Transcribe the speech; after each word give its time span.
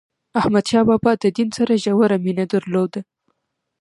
احمد 0.39 0.65
شاه 0.69 0.83
بابا 0.89 1.11
د 1.19 1.25
دین 1.37 1.49
سره 1.57 1.73
ژوره 1.83 2.17
مینه 2.23 2.45
درلوده. 2.53 3.01